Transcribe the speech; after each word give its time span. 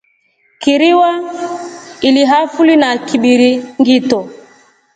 Kiriwa 0.61 1.11
ilihaafuli 2.01 2.75
na 2.75 2.97
Kibiringito. 2.97 4.29